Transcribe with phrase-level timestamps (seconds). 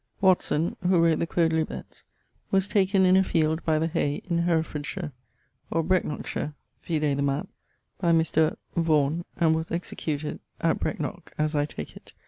[0.19, 2.01] Watson, who wrote the Quodlibets,
[2.49, 5.11] was taken in a field by the Hay in Herefordshire
[5.69, 7.47] (or Brecknockshire vide the mapp)
[7.99, 8.57] by Mr....
[8.75, 12.13] Vaughan, and was executed, at Brecknock (as I take it).